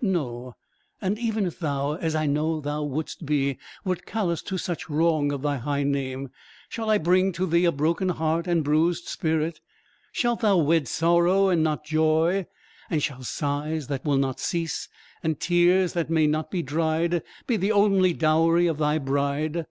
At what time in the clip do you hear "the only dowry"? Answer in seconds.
17.56-18.68